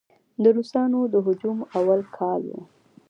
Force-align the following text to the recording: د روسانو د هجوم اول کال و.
د 0.43 0.45
روسانو 0.57 0.99
د 1.13 1.15
هجوم 1.25 1.57
اول 1.79 2.01
کال 2.17 2.41
و. 2.49 2.53